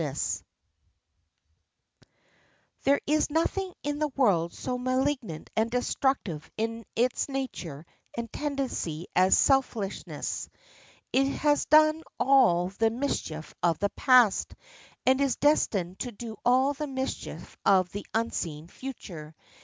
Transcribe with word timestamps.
]There 2.85 2.99
is 3.05 3.29
nothing 3.29 3.71
in 3.83 3.99
the 3.99 4.07
world 4.15 4.51
so 4.51 4.79
malignant 4.79 5.51
and 5.55 5.69
destructive 5.69 6.49
in 6.57 6.85
its 6.95 7.29
nature 7.29 7.85
and 8.17 8.33
tendency 8.33 9.05
as 9.15 9.37
selfishness. 9.37 10.49
It 11.13 11.27
has 11.29 11.65
done 11.65 12.01
all 12.19 12.69
the 12.69 12.89
mischief 12.89 13.53
of 13.61 13.77
the 13.77 13.91
past, 13.91 14.55
and 15.05 15.21
is 15.21 15.35
destined 15.35 15.99
to 15.99 16.11
do 16.11 16.35
all 16.43 16.73
the 16.73 16.87
mischief 16.87 17.55
of 17.63 17.91
the 17.91 18.07
unseen 18.15 18.69
future. 18.69 19.35